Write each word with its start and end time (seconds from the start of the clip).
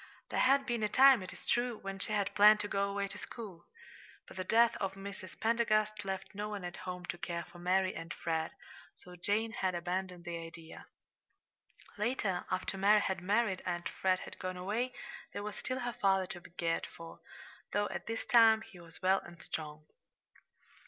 There 0.31 0.39
had 0.39 0.65
been 0.65 0.81
a 0.81 0.89
time, 0.89 1.21
it 1.21 1.31
is 1.31 1.45
true, 1.45 1.77
when 1.77 1.99
she 1.99 2.11
had 2.11 2.33
planned 2.33 2.59
to 2.61 2.67
go 2.67 2.89
away 2.89 3.07
to 3.09 3.19
school; 3.19 3.67
but 4.27 4.35
the 4.35 4.43
death 4.43 4.75
of 4.77 4.95
Mrs. 4.95 5.39
Pendergast 5.39 6.03
left 6.03 6.33
no 6.33 6.49
one 6.49 6.63
at 6.65 6.75
home 6.77 7.05
to 7.05 7.19
care 7.19 7.43
for 7.45 7.59
Mary 7.59 7.93
and 7.93 8.11
Fred, 8.11 8.49
so 8.95 9.15
Jane 9.15 9.51
had 9.51 9.75
abandoned 9.75 10.25
the 10.25 10.39
idea. 10.39 10.87
Later, 11.99 12.47
after 12.49 12.79
Mary 12.79 13.01
had 13.01 13.21
married 13.21 13.61
and 13.63 13.87
Fred 13.87 14.21
had 14.21 14.39
gone 14.39 14.57
away, 14.57 14.91
there 15.33 15.43
was 15.43 15.57
still 15.57 15.81
her 15.81 15.93
father 15.93 16.25
to 16.25 16.41
be 16.41 16.49
cared 16.49 16.87
for, 16.87 17.19
though 17.71 17.87
at 17.89 18.07
this 18.07 18.25
time 18.25 18.63
he 18.63 18.79
was 18.79 19.03
well 19.03 19.19
and 19.19 19.39
strong. 19.43 19.85